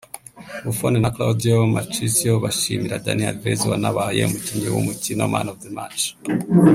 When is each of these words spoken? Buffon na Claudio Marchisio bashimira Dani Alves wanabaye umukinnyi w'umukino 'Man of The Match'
Buffon 0.63 0.95
na 1.01 1.09
Claudio 1.15 1.57
Marchisio 1.73 2.33
bashimira 2.43 2.97
Dani 3.05 3.23
Alves 3.29 3.59
wanabaye 3.71 4.21
umukinnyi 4.25 4.67
w'umukino 4.69 5.23
'Man 5.27 5.47
of 5.51 5.57
The 5.63 5.71
Match' 5.77 6.05